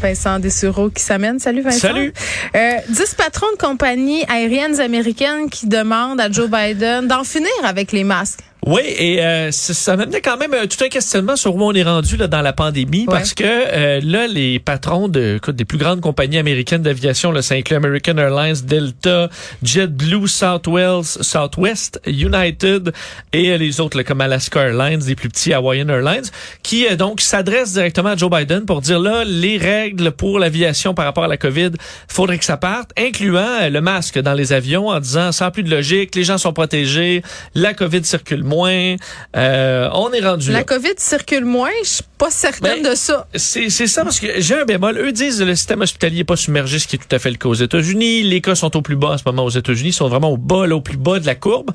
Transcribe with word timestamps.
Vincent 0.00 0.38
Dessureau 0.38 0.90
qui 0.90 1.02
s'amène. 1.02 1.38
Salut 1.38 1.62
Vincent. 1.62 1.88
Salut. 1.88 2.12
Euh, 2.56 2.72
dix 2.88 3.14
patrons 3.14 3.50
de 3.52 3.58
compagnies 3.58 4.24
aériennes 4.28 4.80
américaines 4.80 5.50
qui 5.50 5.66
demandent 5.66 6.20
à 6.20 6.30
Joe 6.30 6.48
Biden 6.48 7.06
d'en 7.06 7.24
finir 7.24 7.50
avec 7.64 7.92
les 7.92 8.04
masques. 8.04 8.40
Oui, 8.66 8.82
et 8.84 9.24
euh, 9.24 9.50
ça, 9.52 9.72
ça 9.72 9.96
m'amenait 9.96 10.20
quand 10.20 10.36
même 10.36 10.52
euh, 10.52 10.66
tout 10.66 10.84
un 10.84 10.88
questionnement 10.88 11.36
sur 11.36 11.54
où 11.56 11.62
on 11.62 11.72
est 11.72 11.82
rendu 11.82 12.16
là 12.18 12.26
dans 12.26 12.42
la 12.42 12.52
pandémie, 12.52 13.00
Ouais. 13.00 13.06
parce 13.08 13.32
que 13.32 13.44
euh, 13.46 14.00
là, 14.04 14.26
les 14.26 14.58
patrons 14.58 15.08
de 15.08 15.36
écoute, 15.36 15.56
des 15.56 15.64
plus 15.64 15.78
grandes 15.78 16.00
compagnies 16.02 16.36
américaines 16.38 16.82
d'aviation, 16.82 17.32
ça 17.40 17.54
inclut 17.54 17.76
American 17.76 18.18
Airlines, 18.18 18.56
Delta, 18.64 19.30
JetBlue, 19.62 20.28
Southwest, 20.28 21.22
Southwest, 21.22 22.00
United 22.06 22.92
et 23.32 23.50
euh, 23.50 23.56
les 23.56 23.80
autres 23.80 23.96
là, 23.96 24.04
comme 24.04 24.20
Alaska 24.20 24.60
Airlines, 24.60 25.00
les 25.06 25.14
plus 25.14 25.28
petits 25.30 25.52
Hawaiian 25.54 25.88
Airlines, 25.88 26.24
qui 26.62 26.86
euh, 26.86 26.96
donc 26.96 27.22
s'adressent 27.22 27.72
directement 27.72 28.10
à 28.10 28.16
Joe 28.16 28.30
Biden 28.30 28.66
pour 28.66 28.82
dire 28.82 29.00
là, 29.00 29.24
les 29.24 29.56
règles 29.56 30.10
pour 30.12 30.38
l'aviation 30.38 30.92
par 30.92 31.06
rapport 31.06 31.24
à 31.24 31.28
la 31.28 31.38
COVID, 31.38 31.70
faudrait 32.08 32.38
que 32.38 32.44
ça 32.44 32.58
parte, 32.58 32.90
incluant 32.98 33.68
le 33.70 33.80
masque 33.80 34.18
dans 34.18 34.34
les 34.34 34.52
avions, 34.52 34.88
en 34.88 35.00
disant 35.00 35.32
sans 35.32 35.50
plus 35.50 35.62
de 35.62 35.70
logique, 35.70 36.14
les 36.14 36.24
gens 36.24 36.36
sont 36.38 36.52
protégés, 36.52 37.22
la 37.54 37.72
COVID 37.72 38.04
circule 38.04 38.44
moins, 38.50 38.96
euh, 39.36 39.88
on 39.94 40.12
est 40.12 40.20
rendu 40.20 40.50
La 40.50 40.58
là. 40.58 40.64
COVID 40.64 40.94
circule 40.98 41.44
moins. 41.44 41.70
Je 41.82 41.88
suis 41.88 42.04
pas 42.18 42.30
certaine 42.30 42.82
Ben, 42.82 42.90
de 42.90 42.94
ça. 42.96 43.26
C'est 43.34 43.70
c'est 43.70 43.86
ça 43.86 44.02
parce 44.04 44.20
que 44.20 44.26
j'ai 44.40 44.60
un 44.60 44.64
bémol. 44.64 44.98
Eux 44.98 45.12
disent 45.12 45.38
que 45.38 45.44
le 45.44 45.54
système 45.54 45.80
hospitalier 45.80 46.18
n'est 46.18 46.24
pas 46.24 46.36
submergé, 46.36 46.78
ce 46.78 46.86
qui 46.86 46.96
est 46.96 46.98
tout 46.98 47.14
à 47.14 47.18
fait 47.18 47.30
le 47.30 47.36
cas 47.36 47.48
aux 47.48 47.54
États-Unis. 47.54 48.22
Les 48.24 48.40
cas 48.40 48.54
sont 48.54 48.76
au 48.76 48.82
plus 48.82 48.96
bas 48.96 49.10
en 49.12 49.18
ce 49.18 49.22
moment 49.24 49.44
aux 49.44 49.50
États-Unis, 49.50 49.90
ils 49.90 49.92
sont 49.94 50.08
vraiment 50.08 50.30
au 50.30 50.36
bas, 50.36 50.66
là, 50.66 50.76
au 50.76 50.80
plus 50.80 50.98
bas 50.98 51.18
de 51.20 51.26
la 51.26 51.34
courbe. 51.34 51.70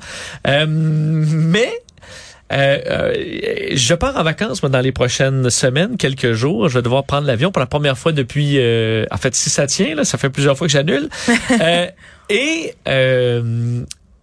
Euh, 0.46 0.66
mais 0.68 1.72
euh, 2.52 2.78
euh, 2.86 3.14
je 3.72 3.94
pars 3.94 4.16
en 4.16 4.22
vacances 4.22 4.62
moi, 4.62 4.70
dans 4.70 4.80
les 4.80 4.92
prochaines 4.92 5.50
semaines, 5.50 5.96
quelques 5.96 6.32
jours. 6.32 6.68
Je 6.68 6.78
vais 6.78 6.82
devoir 6.82 7.04
prendre 7.04 7.26
l'avion 7.26 7.50
pour 7.50 7.60
la 7.60 7.66
première 7.66 7.98
fois 7.98 8.12
depuis, 8.12 8.58
euh, 8.58 9.04
en 9.10 9.16
fait, 9.16 9.34
si 9.34 9.50
ça 9.50 9.66
tient, 9.66 9.94
là, 9.96 10.04
ça 10.04 10.16
fait 10.16 10.30
plusieurs 10.30 10.56
fois 10.56 10.66
que 10.66 10.72
j'annule. 10.72 11.08
Euh, 11.60 11.86
et 12.28 12.74
euh, 12.88 13.82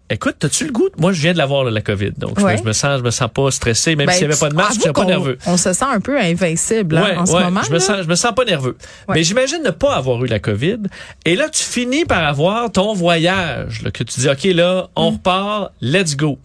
écoute, 0.10 0.44
as-tu 0.46 0.66
le 0.66 0.72
goût? 0.72 0.90
Moi, 0.98 1.12
je 1.14 1.22
viens 1.22 1.34
de 1.34 1.38
l'avoir 1.38 1.64
la 1.64 1.82
COVID, 1.82 2.12
donc 2.18 2.38
je 2.38 2.42
me- 2.44 2.48
Ouais. 2.48 2.58
je, 2.58 2.64
me 2.64 2.74
sens, 2.74 3.00
je 3.00 3.04
me 3.04 3.10
sens 3.12 3.30
pas 3.34 3.50
stressé, 3.52 3.96
même 3.96 4.08
Ben, 4.08 4.14
s'il 4.14 4.28
n'y 4.28 4.32
avait 4.34 4.40
pas 4.40 4.50
de 4.50 4.56
masque, 4.56 4.76
je 4.76 4.82
suis 4.82 4.92
pas 4.92 5.06
nerveux. 5.06 5.38
On 5.48 5.58
se 5.58 5.74
sent 5.74 5.86
un 5.86 6.00
peu 6.00 6.20
invincible 6.20 6.98
hein, 6.98 7.04
Ouais, 7.04 7.18
en 7.18 7.26
ce 7.26 7.34
ouais, 7.34 7.44
moment. 7.46 7.62
Je 7.64 7.72
me, 7.72 7.80
sens, 7.80 8.04
je 8.04 8.08
me 8.08 8.16
sens 8.16 8.34
pas 8.36 8.46
nerveux. 8.46 8.78
Mais 9.10 9.24
j'imagine 9.24 9.64
ne 9.64 9.72
pas 9.72 9.96
avoir 9.96 10.24
eu 10.24 10.28
la 10.28 10.40
COVID. 10.40 10.80
Et 11.26 11.36
là, 11.36 11.50
tu 11.50 11.64
finis 11.64 12.06
par 12.06 12.24
avoir 12.24 12.72
ton 12.72 12.94
voyage, 12.94 13.82
là, 13.82 13.92
que 13.92 14.04
tu 14.04 14.20
dis, 14.20 14.30
OK, 14.30 14.44
là, 14.56 14.88
on 14.96 15.12
Mm. 15.12 15.14
repart, 15.16 15.72
let's 15.82 16.16
go. 16.16 16.38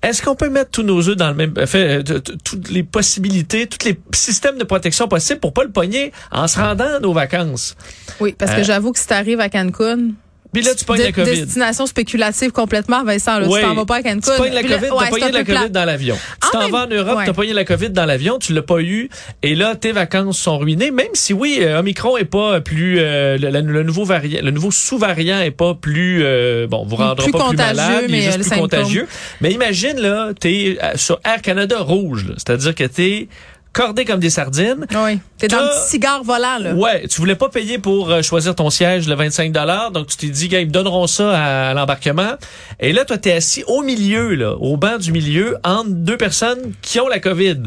Est-ce 0.00 0.22
qu'on 0.22 0.36
peut 0.36 0.48
mettre 0.48 0.70
tous 0.70 0.84
nos 0.84 1.08
œufs 1.08 1.16
dans 1.16 1.28
le 1.30 1.34
même, 1.34 1.54
fait, 1.66 2.08
euh, 2.08 2.20
toutes 2.44 2.70
les 2.70 2.84
possibilités, 2.84 3.66
tous 3.66 3.84
les 3.84 3.98
systèmes 4.14 4.56
de 4.56 4.62
protection 4.62 5.08
possibles 5.08 5.40
pour 5.40 5.52
pas 5.52 5.64
le 5.64 5.70
pogner 5.72 6.12
en 6.30 6.46
se 6.46 6.56
rendant 6.58 6.96
à 6.96 7.00
nos 7.00 7.12
vacances? 7.12 7.74
Oui, 8.20 8.32
parce 8.38 8.52
que 8.52 8.60
Euh, 8.60 8.64
j'avoue 8.64 8.92
que 8.92 8.98
si 9.00 9.08
t'arrives 9.08 9.40
à 9.40 9.48
Cancun, 9.48 10.10
Puis 10.52 10.62
là, 10.62 10.74
tu 10.74 10.84
pognes 10.84 10.98
de- 10.98 11.04
la 11.04 11.12
COVID. 11.12 11.30
destination 11.42 11.86
spéculative 11.86 12.52
complètement, 12.52 13.04
Vincent. 13.04 13.38
Là, 13.38 13.46
Oui. 13.48 13.60
tu 13.60 13.66
t'en 13.66 13.74
vas 13.74 13.84
pas 13.84 13.96
à 13.96 14.02
Cancun. 14.02 14.20
Tu 14.20 14.30
pognes 14.36 14.52
la 14.54 14.62
COVID, 14.62 14.88
t'as 14.98 15.08
pogné 15.10 15.20
la 15.30 15.44
COVID 15.44 15.44
plate. 15.44 15.72
dans 15.72 15.84
l'avion. 15.84 16.16
Tu 16.40 16.48
En 16.48 16.50
t'en 16.50 16.60
même- 16.62 16.70
vas 16.72 16.84
en 16.84 16.86
Europe, 16.88 17.18
ouais. 17.18 17.26
t'as 17.26 17.32
pogné 17.32 17.52
la 17.52 17.64
COVID 17.64 17.90
dans 17.90 18.06
l'avion, 18.06 18.38
tu 18.38 18.52
l'as 18.54 18.62
pas 18.62 18.80
eu, 18.80 19.08
et 19.42 19.54
là, 19.54 19.74
tes 19.76 19.92
vacances 19.92 20.38
sont 20.38 20.58
ruinées, 20.58 20.90
même 20.90 21.08
si 21.14 21.32
oui, 21.32 21.58
euh, 21.60 21.80
Omicron 21.80 22.16
est 22.16 22.24
pas 22.24 22.60
plus, 22.60 22.98
euh, 22.98 23.36
le, 23.38 23.50
le- 23.50 23.60
le 23.72 23.82
nouveau 23.82 24.04
variant, 24.04 24.40
le 24.42 24.50
nouveau 24.50 24.70
sous-variant 24.70 25.40
est 25.40 25.50
pas 25.50 25.74
plus, 25.74 26.20
euh, 26.22 26.66
bon, 26.66 26.84
vous 26.86 26.96
rendra 26.96 27.16
Plus 27.24 27.30
pas 27.32 27.48
plus 27.48 27.56
malade, 27.56 28.04
il 28.06 28.10
mais, 28.10 28.18
est 28.18 28.20
euh, 28.20 28.24
juste 28.24 28.38
le 28.38 28.42
plus 28.44 28.48
symptôme. 28.50 28.68
contagieux. 28.70 29.06
Mais 29.40 29.52
imagine, 29.52 29.98
là, 30.00 30.30
t'es 30.38 30.78
euh, 30.82 30.92
sur 30.96 31.20
Air 31.24 31.42
Canada 31.42 31.78
rouge, 31.80 32.24
là. 32.26 32.34
c'est-à-dire 32.38 32.74
que 32.74 32.84
t'es 32.84 33.28
cordé 33.72 34.04
comme 34.04 34.20
des 34.20 34.30
sardines. 34.30 34.86
Oui. 34.94 35.20
T'es 35.38 35.46
dans 35.48 35.60
le 35.60 35.68
petit 35.68 35.90
cigare 35.90 36.24
volant, 36.24 36.58
là. 36.58 36.72
Ouais, 36.74 37.06
tu 37.06 37.20
voulais 37.20 37.34
pas 37.36 37.48
payer 37.48 37.78
pour 37.78 38.10
euh, 38.10 38.22
choisir 38.22 38.54
ton 38.54 38.70
siège 38.70 39.06
le 39.08 39.14
25 39.14 39.52
donc 39.92 40.06
tu 40.08 40.16
t'es 40.16 40.28
dit 40.28 40.48
gars, 40.48 40.60
ils 40.60 40.66
me 40.66 40.72
donneront 40.72 41.06
ça 41.06 41.30
à, 41.38 41.70
à 41.70 41.74
l'embarquement. 41.74 42.32
Et 42.80 42.92
là 42.92 43.04
toi 43.04 43.18
t'es 43.18 43.32
assis 43.32 43.64
au 43.66 43.82
milieu 43.82 44.34
là, 44.34 44.54
au 44.56 44.76
banc 44.76 44.98
du 44.98 45.12
milieu 45.12 45.56
entre 45.64 45.90
deux 45.90 46.16
personnes 46.16 46.72
qui 46.82 46.98
ont 47.00 47.08
la 47.08 47.20
Covid. 47.20 47.58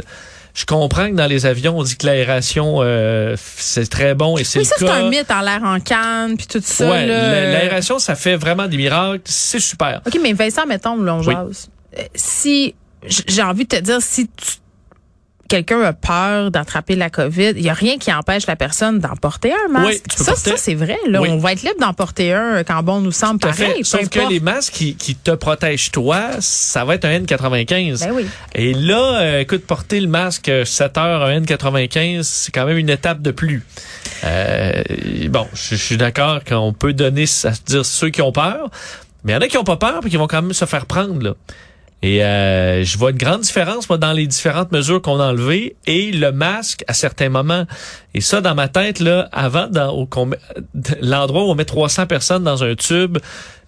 Je 0.54 0.66
comprends 0.66 1.10
que 1.10 1.16
dans 1.16 1.28
les 1.28 1.46
avions, 1.46 1.78
on 1.80 1.84
dit 1.84 1.96
que 1.96 2.06
l'aération 2.06 2.80
euh, 2.82 3.38
c'est 3.38 3.90
très 3.90 4.16
bon 4.16 4.38
et 4.38 4.44
c'est 4.44 4.60
Oui, 4.60 4.66
le 4.66 4.70
ça, 4.70 4.76
c'est 4.80 4.90
un 4.90 5.10
mythe 5.10 5.32
en 5.32 5.40
l'air 5.40 5.62
en 5.64 5.80
canne, 5.80 6.36
puis 6.36 6.46
tout 6.48 6.60
ça. 6.62 6.90
ouais, 6.90 7.06
là, 7.06 7.46
l'aération 7.54 8.00
ça 8.00 8.16
fait 8.16 8.36
vraiment 8.36 8.68
des 8.68 8.76
miracles, 8.76 9.22
c'est 9.24 9.62
super. 9.62 10.02
OK, 10.06 10.20
mais 10.22 10.34
Vincent, 10.34 10.66
mettons, 10.66 11.02
là, 11.02 11.16
on 11.16 11.20
Oui. 11.24 11.34
jase. 11.34 11.70
Euh, 11.98 12.02
Si, 12.16 12.76
j'ai 13.28 13.42
envie 13.44 13.64
de 13.64 13.70
te 13.78 13.82
dire, 13.82 13.98
si 14.02 14.28
tu- 14.28 14.58
quelqu'un 15.52 15.82
a 15.82 15.94
peur 15.94 16.50
d'attraper 16.50 16.96
la 16.96 17.10
COVID, 17.10 17.50
il 17.58 17.62
y 17.62 17.70
a 17.70 17.74
rien 17.74 17.98
qui 17.98 18.12
empêche 18.14 18.48
la 18.48 18.56
personne 18.56 19.00
d'en 19.00 19.16
porter 19.18 19.52
un 19.54 19.72
masque. 19.72 19.88
Oui, 19.88 20.02
tu 20.10 20.18
peux 20.18 20.24
ça, 20.24 20.32
porter- 20.32 20.50
ça 20.52 20.58
c'est 20.58 20.76
vrai. 20.76 20.98
Là, 21.08 21.22
Oui. 21.22 21.30
on 21.30 21.38
va 21.38 21.52
être 21.52 21.62
libre 21.62 21.80
d'en 21.80 21.94
porter 21.94 22.34
un 22.34 22.64
quand 22.64 22.82
bon 22.84 23.02
nous 23.02 23.12
semble 23.12 23.40
pareil. 23.40 23.84
Sauf 23.84 24.08
que 24.10 24.20
les 24.30 24.40
masques 24.40 24.74
qui, 24.74 24.96
qui 24.96 25.16
te 25.16 25.32
protègent 25.32 25.92
toi, 25.92 26.22
ça 26.40 26.86
va 26.86 26.96
être 26.96 27.06
un 27.06 27.20
N95. 27.20 28.00
Ben 28.00 28.12
oui. 28.14 28.26
Et 28.56 28.74
là, 28.74 29.20
euh, 29.22 29.40
écoute, 29.42 29.66
porter 29.68 30.00
le 30.00 30.08
masque 30.08 30.50
7 30.66 30.98
heures 30.98 31.24
à 31.24 31.32
N95, 31.32 32.24
c'est 32.24 32.52
quand 32.52 32.66
même 32.66 32.78
une 32.78 32.90
étape 32.90 33.22
de 33.22 33.32
plus. 33.32 33.64
Euh, 34.24 34.82
bon, 35.30 35.48
je, 35.54 35.76
je 35.76 35.84
suis 35.84 35.98
d'accord 35.98 36.44
qu'on 36.44 36.74
peut 36.74 36.94
donner, 36.94 37.26
à 37.44 37.52
dire 37.66 37.86
ceux 37.86 38.10
qui 38.10 38.22
ont 38.22 38.32
peur, 38.32 38.70
mais 39.24 39.34
il 39.34 39.36
y 39.36 39.38
en 39.38 39.42
a 39.42 39.48
qui 39.48 39.58
ont 39.58 39.64
pas 39.64 39.78
peur 39.78 40.00
puis 40.02 40.10
qui 40.10 40.18
vont 40.18 40.28
quand 40.28 40.42
même 40.42 40.54
se 40.54 40.66
faire 40.66 40.86
prendre 40.86 41.22
là. 41.22 41.34
Et 42.04 42.24
euh, 42.24 42.84
je 42.84 42.98
vois 42.98 43.12
une 43.12 43.18
grande 43.18 43.42
différence 43.42 43.88
dans 43.88 44.12
les 44.12 44.26
différentes 44.26 44.72
mesures 44.72 45.02
qu'on 45.02 45.20
a 45.20 45.28
enlevées 45.28 45.76
et 45.86 46.12
le 46.12 46.32
masque 46.32 46.84
à 46.88 46.94
certains 46.94 47.30
moments. 47.30 47.66
Et 48.16 48.22
ça 48.22 48.42
dans 48.42 48.56
ma 48.56 48.68
tête 48.68 49.00
là, 49.00 49.30
avant 49.32 49.68
dans 49.68 49.92
l'endroit 51.02 51.44
où 51.44 51.52
on 51.52 51.56
met 51.56 51.66
300 51.66 52.08
personnes 52.08 52.44
dans 52.44 52.64
un 52.64 52.76
tube, 52.76 53.20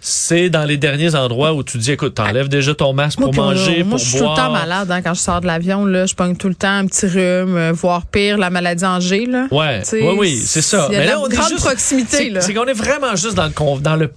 c'est 0.06 0.50
dans 0.50 0.66
les 0.66 0.76
derniers 0.78 1.16
endroits 1.16 1.54
où 1.54 1.64
tu 1.64 1.78
dis 1.78 1.92
écoute, 1.94 2.16
t'enlèves 2.16 2.50
déjà 2.50 2.76
ton 2.76 2.92
masque 2.94 3.20
Moi, 3.20 3.32
pour 3.32 3.44
on- 3.44 3.48
manger, 3.52 3.84
moi, 3.84 3.92
pour 3.92 3.98
je 4.00 4.04
suis 4.04 4.18
tout 4.20 4.24
le 4.30 4.36
temps 4.36 4.52
malade 4.52 4.92
hein, 4.92 5.02
quand 5.02 5.14
je 5.14 5.20
sors 5.22 5.40
de 5.42 5.48
l'avion. 5.48 5.86
Là, 5.86 6.06
je 6.06 6.14
pogne 6.14 6.36
tout 6.36 6.50
le 6.50 6.56
temps 6.56 6.68
un 6.78 6.86
petit 6.86 7.06
rhume, 7.08 7.56
euh, 7.56 7.72
voire 7.74 8.06
pire, 8.06 8.38
la 8.38 8.50
maladie 8.50 8.86
en 8.86 9.00
G. 9.00 9.26
Là. 9.26 9.48
Ouais, 9.52 9.82
ouais, 9.94 10.16
oui, 10.18 10.38
c'est 10.46 10.62
ça. 10.62 10.88
Il 10.90 10.94
y 10.94 10.96
a 10.98 11.00
Mais 11.00 11.06
là, 11.08 11.20
on 11.22 11.28
est 11.28 11.34
grande 11.36 11.50
juste- 11.50 11.64
proximité. 11.66 12.18
C'est 12.18 12.30
Là. 12.30 12.42
c'est 12.42 12.54
qu'on 12.54 12.66
est 12.66 12.74
vraiment 12.74 13.16
juste 13.16 13.36
dans 13.36 13.46
le 13.46 13.82
dans 13.82 13.96
le 13.96 14.12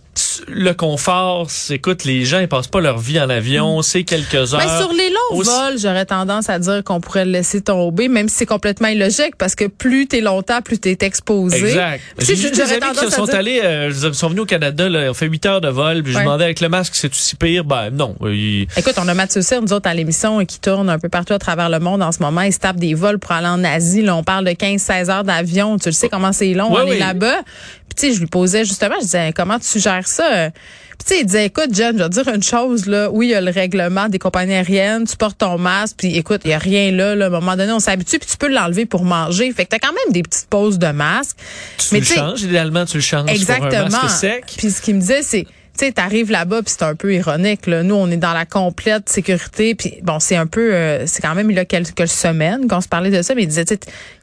le 0.49 0.73
confort. 0.73 1.51
C'est- 1.51 1.75
Écoute, 1.75 2.05
les 2.05 2.25
gens 2.25 2.39
ils 2.39 2.49
passent 2.49 2.69
pas 2.69 2.81
leur 2.81 2.99
vie 2.99 3.21
en 3.21 3.29
avion, 3.29 3.83
c'est 3.83 4.03
quelques 4.05 4.35
heures. 4.55 4.61
Ben, 4.61 4.79
sur 4.81 4.91
les 4.93 5.11
longs 5.11 5.37
Aussi- 5.39 5.51
vols, 5.51 5.79
j'aurais 5.79 6.07
tendance 6.07 6.49
à 6.49 6.59
dire 6.59 6.83
qu'on 6.85 7.01
pourrait 7.01 7.27
le 7.27 7.33
laisser 7.33 7.61
tomber, 7.61 8.09
même 8.09 8.29
si 8.31 8.37
c'est 8.37 8.47
complètement 8.47 8.89
illogique, 8.89 9.37
parce 9.37 9.55
que 9.55 9.67
plus 9.67 10.07
t'es 10.07 10.23
longtemps, 10.23 10.63
plus 10.63 10.79
t'es 10.79 10.97
exposé. 11.01 11.59
Exact. 11.69 12.01
J'ai 12.19 12.35
des 12.35 12.61
amis 12.61 12.81
qui 12.99 13.05
se 13.05 13.11
sont 13.11 13.27
dire- 13.27 13.35
allés, 13.35 13.61
euh, 13.63 13.91
ils 13.93 14.15
sont 14.15 14.29
venus 14.29 14.43
au 14.43 14.47
Canada, 14.47 14.89
là, 14.89 15.05
ils 15.05 15.09
ont 15.11 15.15
fait 15.15 15.27
8 15.27 15.45
heures 15.45 15.61
de 15.61 15.69
vol, 15.77 16.03
puis 16.03 16.13
je 16.13 16.19
Ouais. 16.19 16.25
demandais 16.25 16.45
avec 16.45 16.61
le 16.61 16.69
masque, 16.69 16.95
c'est-tu 16.97 17.19
si 17.19 17.37
pire? 17.37 17.65
Ben 17.65 17.91
non. 17.91 18.17
il- 18.25 18.67
Écoute, 18.77 18.95
on 18.99 19.07
a 19.07 19.15
Mathieu 19.15 19.43
Cyr, 19.43 19.63
nous 19.63 19.73
autres, 19.73 19.89
à 19.89 19.95
l'émission, 19.95 20.45
qui 20.45 20.59
tourne 20.59 20.91
un 20.91 20.99
peu 20.99 21.09
partout 21.09 21.35
à 21.35 21.39
travers 21.39 21.69
le 21.69 21.79
monde 21.79 22.03
en 22.03 22.11
ce 22.13 22.21
moment. 22.21 22.41
Il 22.41 22.53
se 22.53 22.59
tape 22.59 22.77
des 22.77 22.95
vols 22.95 23.19
pour 23.19 23.33
aller 23.33 23.47
en 23.49 23.63
Asie. 23.63 24.03
Là, 24.03 24.17
on 24.17 24.25
parle 24.25 24.45
de 24.45 24.53
15-16 24.53 25.11
heures 25.11 25.25
d'avion. 25.25 25.79
Tu 25.79 25.89
le 25.89 25.93
sais 25.95 26.09
comment 26.09 26.33
c'est 26.33 26.53
long, 26.55 26.73
Ouais, 26.75 26.81
aller 26.83 26.91
oui. 26.93 26.99
là-bas. 26.99 27.43
Puis, 27.89 27.95
tu 27.97 28.07
sais, 28.09 28.15
je 28.15 28.21
lui 28.21 28.27
posais 28.27 28.65
justement, 28.65 28.97
je 28.99 29.05
disais, 29.05 29.33
comment 29.35 29.59
tu 29.59 29.79
gères 29.79 30.09
ça? 30.09 30.51
Puis, 30.99 31.05
tu 31.09 31.15
sais, 31.15 31.21
il 31.21 31.27
disait, 31.27 31.47
écoute, 31.47 31.75
Jen, 31.75 31.93
je 31.99 32.03
vais 32.03 32.09
te 32.09 32.15
dire 32.23 32.29
une 32.35 32.43
chose, 32.43 32.87
là. 32.87 33.11
Oui, 33.11 33.27
il 33.27 33.31
y 33.31 33.35
a 33.35 33.41
le 33.43 33.51
règlement 33.51 34.09
des 34.09 34.19
compagnies 34.19 34.55
aériennes. 34.55 35.07
Tu 35.07 35.15
portes 35.17 35.37
ton 35.39 35.59
masque. 35.59 35.97
Puis, 35.99 36.17
écoute, 36.17 36.41
il 36.47 36.51
y 36.51 36.55
a 36.55 36.59
rien 36.59 36.91
là, 36.91 37.15
là. 37.15 37.27
À 37.27 37.29
un 37.29 37.31
moment 37.31 37.55
donné, 37.55 37.71
on 37.73 37.79
s'habitue. 37.81 38.19
Puis, 38.19 38.29
tu 38.31 38.37
peux 38.39 38.49
l'enlever 38.49 38.87
pour 38.87 39.05
manger. 39.05 39.53
Fait 39.53 39.65
que 39.67 39.71
t'as 39.71 39.79
quand 39.79 39.93
même 39.93 40.13
des 40.15 40.23
petites 40.23 40.49
pauses 40.49 40.79
de 40.79 40.87
masque. 40.89 41.37
Tu 41.79 41.87
Mais 41.93 42.01
le 42.01 42.07
changes, 42.07 42.43
idéalement, 42.43 42.87
tu 42.87 42.97
le 42.97 43.03
changes 43.03 43.23
pour 43.25 43.31
un 43.31 43.35
Exactement. 43.35 43.89
masque 43.91 44.17
sec. 44.21 44.45
Puis 44.57 44.71
ce 44.71 44.81
qu'il 44.81 44.95
me 44.95 45.01
disait, 45.01 45.23
c'est, 45.23 45.47
tu 45.77 45.85
sais, 45.85 45.93
t'arrives 45.93 46.31
là-bas 46.31 46.63
puis 46.63 46.75
c'est 46.77 46.85
un 46.85 46.95
peu 46.95 47.15
ironique. 47.15 47.67
Là. 47.67 47.83
Nous, 47.83 47.95
on 47.95 48.11
est 48.11 48.17
dans 48.17 48.33
la 48.33 48.47
complète 48.47 49.09
sécurité. 49.09 49.75
Puis 49.75 49.99
bon, 50.03 50.19
c'est 50.19 50.37
un 50.37 50.47
peu, 50.47 50.75
euh, 50.75 51.07
c'est 51.07 51.23
quand 51.23 51.35
même 51.35 51.51
il 51.51 51.57
y 51.57 51.61
a 51.61 51.65
quelques 51.65 52.09
semaines 52.09 52.67
qu'on 52.69 52.81
se 52.81 52.89
parlait 52.89 53.11
de 53.11 53.23
ça, 53.23 53.35
mais 53.35 53.43
il 53.43 53.49
disait, 53.49 53.65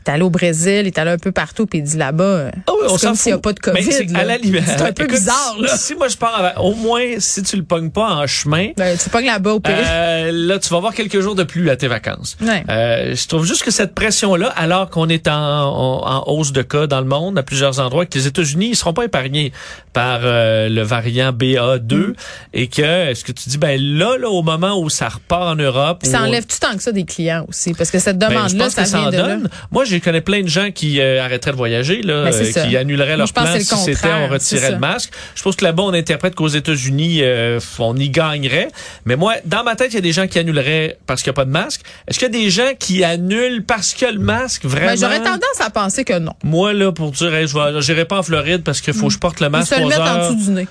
t'es 0.04 0.12
allé 0.12 0.24
au 0.24 0.30
Brésil, 0.30 0.82
il 0.82 0.88
est 0.88 0.98
allé 0.98 1.12
un 1.12 1.18
peu 1.18 1.32
partout, 1.32 1.66
puis 1.66 1.80
il 1.80 1.84
dit 1.84 1.98
là-bas, 1.98 2.24
euh, 2.24 2.52
Ah 2.68 2.72
oui, 2.74 2.88
on 2.90 2.98
comme 2.98 3.16
s'il 3.16 3.32
n'y 3.32 3.38
a 3.38 3.42
pas 3.42 3.54
de 3.54 3.60
Mais 3.74 3.82
c'est 3.82 4.06
COVID. 4.06 4.16
à 4.20 4.24
la 4.24 4.38
limite. 4.38 4.64
C'est 4.66 4.82
un 4.82 4.92
peu 4.94 5.04
Écoute, 5.04 5.18
bizarre. 5.20 5.56
Là. 5.60 5.76
Si 5.78 5.96
moi 5.96 6.08
je 6.08 6.18
pars, 6.18 6.54
au 6.64 6.74
moins 6.76 7.04
si 7.20 7.44
tu 7.44 7.56
le 7.56 7.64
pognes 7.64 7.90
pas 7.92 8.08
en 8.16 8.28
chemin, 8.28 8.70
Ben, 8.78 8.98
tu 8.98 9.10
pognes 9.10 9.26
là-bas 9.26 9.54
au 9.54 9.60
pire. 9.60 9.74
euh, 9.78 10.32
là 10.32 10.60
tu 10.60 10.70
vas 10.70 10.78
avoir 10.78 10.94
quelques 10.94 11.20
jours 11.20 11.36
de 11.36 11.44
plus 11.44 11.70
à 11.70 11.76
tes 11.76 11.88
vacances. 11.88 12.38
Ouais. 12.42 12.64
Euh, 12.70 13.16
je 13.16 13.28
trouve 13.28 13.46
juste 13.46 13.64
que 13.64 13.72
cette 13.72 13.94
pression-là, 13.96 14.48
alors 14.56 14.90
qu'on 14.90 15.10
est 15.10 15.28
en, 15.28 15.34
en, 15.34 16.08
en 16.08 16.24
hausse 16.32 16.52
de 16.52 16.62
cas 16.62 16.88
dans 16.88 17.00
le 17.02 17.08
monde 17.08 17.38
à 17.38 17.44
plusieurs 17.44 17.80
endroits, 17.80 18.06
que 18.06 18.18
les 18.18 18.28
États-Unis 18.28 18.70
ils 18.72 18.76
seront 18.76 18.94
pas 18.94 19.06
épargnés 19.06 19.52
par 19.94 20.20
euh, 20.24 20.70
le 20.70 20.82
variant 20.82 21.32
BA2 21.32 21.94
Mm. 21.94 22.14
et 22.54 22.68
que 22.68 22.82
est-ce 22.82 23.24
que 23.24 23.32
tu 23.32 23.50
dis 23.50 23.58
ben 23.58 23.80
là, 23.80 24.18
là 24.18 24.30
au 24.30 24.42
moment 24.42 24.80
où 24.80 24.90
ça 24.90 25.10
repart 25.10 25.44
en 25.44 25.56
Europe, 25.56 26.02
ça 26.04 26.22
où- 26.22 26.26
enlève 26.26 26.46
tout 26.46 26.58
tant 26.60 26.76
que 26.76 26.82
ça 26.84 26.92
des 26.92 27.06
clients 27.06 27.46
aussi, 27.48 27.74
parce 27.74 27.92
que 27.92 28.00
cette 28.00 28.18
ben, 28.18 28.30
demande-là, 28.30 28.70
ça 28.70 28.86
ça 28.86 28.98
vient 28.98 29.08
en 29.08 29.12
de 29.12 29.18
là. 29.18 29.28
donne. 29.28 29.50
Moi, 29.72 29.86
je 29.98 30.04
connais 30.04 30.22
plein 30.22 30.42
de 30.42 30.48
gens 30.48 30.72
qui 30.72 31.00
euh, 31.00 31.24
arrêteraient 31.24 31.52
de 31.52 31.58
voyager, 31.58 32.02
là, 32.02 32.26
Ben, 32.26 32.34
euh, 32.34 32.52
qui 32.52 32.78
annuleraient 32.78 33.18
Moi, 33.18 33.18
leur 33.18 33.34
plan 33.34 33.46
que 33.46 33.60
si 33.60 33.76
c'était 33.76 34.08
on 34.14 34.28
retirait 34.28 34.72
le 34.72 34.80
masque. 34.80 35.12
Je 35.36 35.44
pense 35.44 35.56
que 35.56 35.64
là-bas, 35.64 35.84
on 35.84 35.94
interprète 35.94 36.36
qu'aux 36.36 36.48
États-Unis, 36.48 37.20
euh, 37.22 37.60
on 37.80 37.96
y 37.98 38.10
gagnerait. 38.10 38.70
Mais 39.06 39.16
moi, 39.16 39.36
dans 39.46 39.64
ma 39.64 39.76
tête, 39.76 39.92
il 39.92 39.96
y 39.96 40.00
a 40.00 40.02
des 40.02 40.12
gens 40.12 40.28
qui 40.28 40.40
annuleraient 40.40 40.98
parce 41.06 41.22
qu'il 41.22 41.32
n'y 41.32 41.36
a 41.36 41.38
pas 41.38 41.46
de 41.46 41.52
masque. 41.52 41.82
Est-ce 42.08 42.20
qu'il 42.20 42.28
y 42.28 42.38
a 42.38 42.44
des 42.44 42.50
gens 42.50 42.72
qui 42.78 43.04
annulent 43.04 43.64
parce 43.66 43.94
qu'il 43.94 44.08
y 44.08 44.10
a 44.10 44.14
le 44.14 44.20
masque, 44.20 44.66
vraiment? 44.66 44.92
Ben, 44.92 44.98
j'aurais 44.98 45.20
tendance 45.20 45.60
à 45.60 45.70
penser 45.70 46.04
que 46.04 46.18
non. 46.20 46.34
Moi, 46.44 46.74
là, 46.74 46.92
pour 46.92 47.12
dire, 47.12 47.34
hey, 47.34 47.48
je 47.48 47.82
j'irai 47.82 48.06
pas 48.06 48.20
en 48.20 48.24
Floride 48.24 48.64
parce 48.64 48.82
qu'il 48.82 48.94
faut 48.94 49.08
que 49.08 49.14
je 49.14 49.20
porte 49.20 49.40
le 49.40 49.48
Ils 49.48 49.52
masque 49.52 49.74
se 49.74 49.80
le 49.80 49.88
mettent 49.88 50.00
en 50.00 50.30
dessous 50.30 50.46
du 50.46 50.52
nez. 50.52 50.68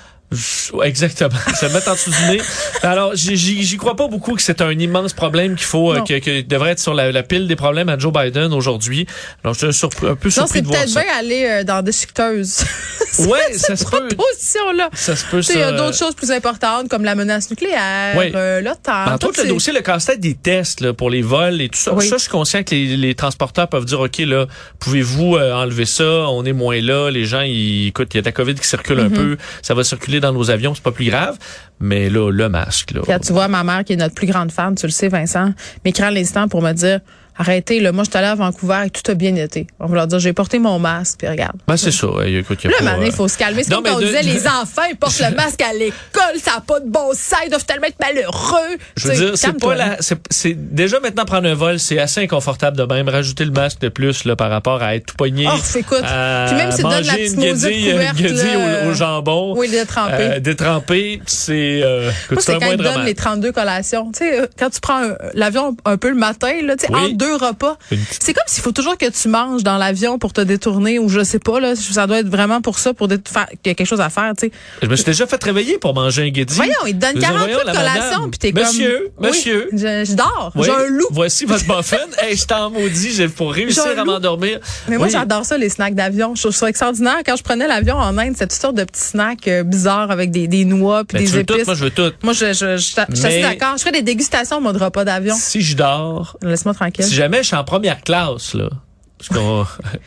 Exactement. 0.85 1.31
Se 1.61 1.67
mettre 1.67 1.89
en 1.89 1.93
dessous 1.95 2.11
du 2.11 2.37
nez. 2.37 2.43
Alors, 2.83 3.15
j'y- 3.15 3.77
crois 3.77 3.97
pas 3.97 4.09
beaucoup 4.09 4.35
que 4.35 4.43
c'est 4.43 4.61
un 4.61 4.71
immense 4.71 5.13
problème 5.13 5.57
qu'il 5.57 5.67
faut, 5.67 5.93
euh, 5.93 5.99
Non. 5.99 6.05
que, 6.05 6.19
que 6.19 6.41
devrait 6.43 6.71
être 6.73 6.79
sur 6.81 6.95
la, 6.95 7.13
la 7.13 7.23
pile 7.23 7.47
des 7.49 7.57
problèmes 7.57 7.89
à 7.89 7.99
Joe 7.99 8.13
Biden 8.13 8.53
aujourd'hui. 8.53 9.07
Alors, 9.45 9.55
je 9.55 9.71
suis 9.71 9.87
un 9.87 9.89
peu 10.15 10.29
Non, 10.29 10.31
surpris 10.31 10.49
c'est 10.53 10.63
de 10.63 10.67
voir 10.67 10.79
peut-être 10.81 10.89
ça. 10.93 11.03
bien 11.03 11.13
aller 11.19 11.47
euh, 11.49 11.65
dans 11.65 11.83
des 11.83 11.93
chiqueteuses. 11.93 12.65
Ouais, 13.21 13.53
ça 13.55 13.77
se 13.77 13.85
peut. 13.85 14.09
Proposition-là. 14.09 14.91
Ça 14.95 15.17
se 15.17 15.25
peut, 15.27 15.41
il 15.51 15.59
y 15.59 15.63
a 15.63 15.73
d'autres 15.73 15.97
choses 15.97 16.15
plus 16.15 16.31
importantes 16.31 16.89
comme 16.89 17.05
la 17.05 17.15
menace 17.15 17.51
nucléaire, 17.51 18.17
Oui. 18.17 18.33
euh, 18.35 18.61
l'OTAN. 18.61 19.05
Entre 19.13 19.19
tout 19.19 19.27
autres, 19.29 19.43
le 19.43 19.49
dossier, 19.49 19.73
le 19.73 19.81
casse-tête 19.81 20.21
des 20.21 20.35
tests 20.35 20.81
là, 20.81 20.93
pour 20.93 21.11
les 21.11 21.23
vols 21.23 21.61
et 21.61 21.69
tout 21.69 21.79
ça. 21.79 21.93
Oui. 21.95 22.07
Ça, 22.09 22.17
je 22.17 22.23
suis 22.23 22.31
conscient 22.31 22.63
que 22.63 22.71
les, 22.75 22.97
les 22.97 23.15
transporteurs 23.15 23.69
peuvent 23.69 23.85
dire, 23.85 24.01
OK, 24.01 24.19
là, 24.19 24.47
pouvez-vous 24.79 25.37
euh, 25.37 25.53
enlever 25.55 25.85
ça? 25.87 26.05
On 26.05 26.45
est 26.45 26.53
moins 26.53 26.81
là. 26.81 27.11
Les 27.11 27.25
gens, 27.25 27.43
ils, 27.43 27.89
écoute, 27.89 28.09
il 28.15 28.17
y 28.17 28.19
a 28.19 28.23
de 28.23 28.27
la 28.27 28.33
COVID 28.33 28.55
qui 28.55 28.67
circule 28.67 28.93
Mm-hmm. 28.93 29.07
un 29.07 29.11
peu. 29.11 29.37
Ça 29.63 29.75
va 29.75 29.85
circuler 29.85 30.21
dans 30.21 30.33
nos 30.33 30.51
avions, 30.51 30.75
c'est 30.75 30.83
pas 30.83 30.93
plus 30.93 31.07
grave. 31.07 31.37
Mais 31.83 32.09
là, 32.09 32.31
le 32.31 32.49
masque, 32.49 32.93
là. 32.93 33.01
Puis, 33.03 33.13
tu 33.27 33.33
vois, 33.33 33.49
ma 33.49 33.65
mère, 33.65 33.85
qui 33.85 33.93
est 33.93 33.97
notre 33.97 34.15
plus 34.15 34.27
grande 34.27 34.53
fan, 34.53 34.75
tu 34.75 34.87
le 34.87 34.93
sais, 34.93 35.09
Vincent, 35.09 35.53
m'écrit 35.85 36.05
à 36.05 36.11
l'instant 36.11 36.49
pour 36.49 36.63
me 36.63 36.73
dire 36.73 37.01
Arrêtez, 37.39 37.81
là, 37.81 37.93
moi, 37.93 38.05
je 38.05 38.11
suis 38.11 38.19
allée 38.19 38.29
à 38.29 38.35
Vancouver 38.35 38.83
et 38.85 38.91
tout 38.91 39.11
a 39.11 39.15
bien 39.15 39.35
été. 39.37 39.67
On 39.81 39.87
va 39.87 39.95
leur 39.97 40.07
dire 40.07 40.19
J'ai 40.19 40.35
porté 40.35 40.59
mon 40.59 40.79
masque, 40.79 41.21
puis 41.21 41.29
regarde. 41.29 41.57
Ben, 41.67 41.79
c'est 41.79 41.91
ça. 41.91 42.07
Écoute, 42.27 42.59
il 42.63 42.71
Là, 42.85 42.99
il 43.01 43.09
euh, 43.09 43.11
faut 43.11 43.27
se 43.27 43.39
calmer. 43.39 43.65
C'est 43.65 43.73
comme 43.73 43.83
quand 43.85 43.97
on 43.97 44.01
de- 44.01 44.05
disait 44.05 44.23
les 44.23 44.47
enfants, 44.47 44.83
ils 44.91 44.97
portent 44.97 45.19
le 45.19 45.35
masque 45.37 45.63
à 45.63 45.73
l'école, 45.73 46.39
ça 46.43 46.57
n'a 46.57 46.61
pas 46.61 46.81
de 46.81 46.91
bon 46.91 47.13
sens, 47.15 47.39
ils 47.47 47.49
doivent 47.49 47.65
tellement 47.65 47.87
être 47.87 47.99
malheureux. 47.99 48.77
Je 48.97 49.09
veux 49.09 49.15
dire, 49.15 49.31
c'est 49.39 49.59
pas 49.59 49.75
la, 49.75 49.97
c'est, 50.01 50.19
c'est- 50.31 50.53
déjà 50.55 51.01
maintenant 51.01 51.25
prendre 51.25 51.49
un 51.49 51.55
vol, 51.55 51.79
c'est 51.79 51.99
assez 51.99 52.21
inconfortable 52.21 52.77
de 52.77 52.85
même 52.85 53.09
rajouter 53.09 53.47
le 53.47 53.51
masque 53.51 53.81
de 53.81 53.89
plus 53.89 54.27
là 54.27 54.37
par 54.37 54.51
rapport 54.51 54.83
à 54.83 54.95
être 54.95 55.07
tout 55.07 55.17
pogné. 55.17 55.49
Oh, 55.51 55.79
écoute. 55.79 56.03
à 56.05 56.45
Puis 56.49 56.57
même 56.57 56.71
si 56.71 56.77
tu 56.77 56.83
donnes 56.83 57.07
la 57.07 57.15
petite 57.15 57.35
une 57.35 57.41
guédille, 57.41 57.87
une 57.87 57.93
couverte, 57.93 58.17
guédille 58.19 58.53
là, 58.53 58.85
au, 58.87 58.91
au 58.91 58.95
jambon. 58.95 59.55
Oui, 59.57 59.71
détrempé. 59.71 60.13
Euh, 60.19 60.39
détrempé, 60.41 61.23
c'est 61.25 61.72
euh, 61.83 62.11
c'est 62.31 62.41
c'est 62.41 62.55
un 62.55 62.59
quand 62.59 62.71
ils 62.73 62.77
donnent 62.79 63.05
les 63.05 63.15
32 63.15 63.53
collations. 63.53 64.11
Tu 64.13 64.19
sais, 64.19 64.41
euh, 64.41 64.47
quand 64.59 64.71
tu 64.71 64.81
prends 64.81 65.03
l'avion 65.35 65.77
un 65.85 65.97
peu 65.97 66.09
le 66.11 66.17
matin, 66.17 66.53
là, 66.63 66.77
tu 66.77 66.87
sais, 66.87 66.93
Oui. 66.93 67.01
entre 67.01 67.17
deux 67.17 67.35
repas, 67.37 67.77
c'est 68.21 68.35
comme 68.35 68.45
s'il 68.47 68.63
faut 68.63 68.73
toujours 68.73 68.99
que 68.99 69.09
tu 69.09 69.29
manges 69.29 69.63
dans 69.63 69.79
l'avion 69.79 70.19
pour 70.19 70.33
te 70.33 70.41
détourner 70.41 70.99
ou 70.99 71.09
je 71.09 71.23
sais 71.25 71.39
pas, 71.39 71.61
là, 71.61 71.75
ça 71.77 72.07
doit 72.07 72.19
être 72.19 72.29
vraiment 72.29 72.61
pour 72.61 72.79
ça, 72.79 72.93
pour 72.95 73.09
qu'il 73.09 73.19
y 73.67 73.69
a 73.71 73.75
quelque 73.75 73.85
chose 73.85 74.01
à 74.01 74.11
faire, 74.11 74.33
tu 74.39 74.47
sais. 74.47 74.53
Je 74.83 74.89
me 74.89 74.97
suis 74.97 75.05
déjà 75.05 75.27
fait 75.27 75.43
réveiller 75.43 75.79
pour 75.79 75.95
manger 75.95 76.23
un 76.25 76.29
guédille. 76.31 76.57
Voyons, 76.57 76.73
ils 76.87 76.97
te 76.97 77.01
donnent 77.01 77.11
Je 77.15 77.15
veux 77.17 77.21
dire, 77.21 77.29
48 77.31 77.53
voyons, 77.55 77.67
la 77.67 77.73
collations, 77.73 78.31
puis 78.31 78.39
t'es 78.39 78.53
comme... 78.53 78.63
Monsieur, 78.65 79.11
Oui, 79.19 79.29
monsieur. 79.29 79.69
je, 79.73 80.05
je 80.05 80.13
dors, 80.15 80.53
Oui, 80.55 80.65
j'ai 80.65 80.71
un 80.73 80.87
loup. 80.89 81.07
Voici 81.11 81.45
votre 81.45 81.65
muffin. 81.77 81.97
hey, 82.23 82.37
je 82.37 82.45
t'en 82.47 82.71
maudis, 82.71 83.15
j'ai 83.15 83.29
pour 83.29 83.53
réussir 83.53 83.85
à 83.99 84.05
m'endormir. 84.05 84.59
Mais 84.89 84.99
moi, 84.99 85.09
j'adore 85.09 85.45
ça, 85.45 85.59
les 85.59 85.69
snacks 85.69 85.95
d'avion. 85.95 86.35
Je 86.35 86.43
trouve 86.43 86.55
ça 86.55 86.69
extraordinaire. 86.69 87.19
Quand 87.25 87.37
je 87.37 87.43
prenais 87.43 87.67
l'avion 87.67 87.97
en 87.97 88.17
Inde, 88.19 88.35
c'est 88.37 88.47
toutes 88.47 88.61
sortes 88.61 88.77
de 88.77 88.85
petits 88.85 89.01
snacks 89.01 89.47
euh, 89.49 89.63
bizarres 89.63 90.11
avec 90.11 90.31
des, 90.31 90.49
des 90.49 90.65
noix 90.65 91.05
puis 91.05 91.19
Ben, 91.19 91.25
des 91.25 91.31
tu 91.31 91.37
moi 91.67 91.75
je 91.75 91.85
veux 91.85 91.91
tout. 91.91 92.13
Moi, 92.23 92.33
je, 92.33 92.47
je, 92.53 92.53
je, 92.53 92.77
je 92.77 92.79
suis 93.17 93.27
assez 93.27 93.41
d'accord. 93.43 93.77
Je 93.77 93.81
ferais 93.83 93.93
des 93.93 94.03
dégustations, 94.03 94.61
moi, 94.61 94.73
de 94.73 94.79
repas 94.79 95.05
d'avion. 95.05 95.35
Si 95.39 95.61
je 95.61 95.77
dors, 95.77 96.37
Laisse-moi 96.43 96.75
tranquille. 96.75 97.05
si 97.05 97.15
jamais 97.15 97.39
je 97.43 97.49
suis 97.49 97.57
en 97.57 97.65
première 97.65 98.01
classe 98.03 98.55
là, 98.55 98.69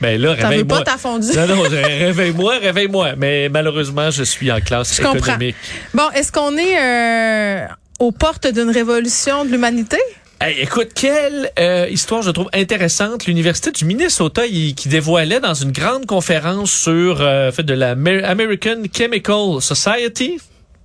ben 0.02 0.20
là 0.22 0.34
réveille-moi. 0.34 0.80
pas 0.80 0.84
ta 0.84 0.98
fondue? 0.98 1.28
Non, 1.36 1.48
non, 1.48 1.62
réveille-moi, 1.70 2.58
réveille-moi. 2.60 3.14
Mais 3.18 3.48
malheureusement, 3.50 4.12
je 4.12 4.24
suis 4.24 4.52
en 4.52 4.60
classe 4.60 4.96
Je 4.96 5.02
comprends. 5.02 5.18
économique. 5.18 5.56
Bon, 5.94 6.10
est-ce 6.14 6.32
qu'on 6.32 6.58
est 6.58 6.78
euh, 6.82 7.66
aux 8.00 8.12
portes 8.12 8.48
d'une 8.48 8.70
révolution 8.70 9.46
de 9.46 9.52
l'humanité? 9.52 9.98
Hey, 10.42 10.60
écoute, 10.60 10.90
quelle 10.94 11.50
euh, 11.58 11.88
histoire 11.90 12.22
je 12.22 12.30
trouve 12.32 12.50
intéressante. 12.54 13.26
L'université 13.26 13.72
du 13.72 13.86
Minnesota 13.86 14.46
il- 14.46 14.76
qui 14.76 14.90
dévoilait 14.90 15.40
dans 15.40 15.54
une 15.54 15.72
grande 15.72 16.06
conférence 16.06 16.72
sur 16.74 17.22
euh, 17.22 17.54
fait 17.54 17.64
de 17.64 17.74
la 17.74 17.92
Amer- 17.92 18.26
American 18.26 18.84
Chemical 18.94 19.62
Society. 19.62 20.38